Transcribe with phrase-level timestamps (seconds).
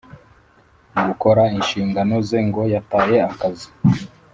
[1.05, 3.67] Gukora inshingano ze ngo yataye akazi